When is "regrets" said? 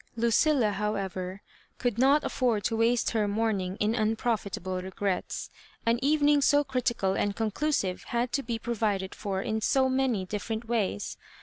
4.81-5.51